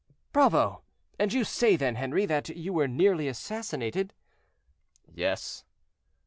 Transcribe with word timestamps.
'""Bravo! 0.33 0.81
and 1.19 1.31
you 1.31 1.43
say, 1.43 1.75
then, 1.75 1.93
Henri, 1.95 2.25
that 2.25 2.49
you 2.49 2.73
were 2.73 2.87
nearly 2.87 3.27
assassinated?" 3.27 4.15
"Yes." 5.05 5.63